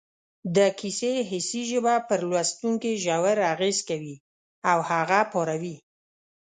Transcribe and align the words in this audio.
د 0.55 0.57
کیسې 0.79 1.13
حسي 1.29 1.61
ژبه 1.71 1.95
پر 2.07 2.19
لوستونکي 2.29 2.91
ژور 3.03 3.37
اغېز 3.53 3.77
کوي 3.89 4.15
او 4.71 4.77
هغه 4.89 5.19
پاروي 5.31 5.75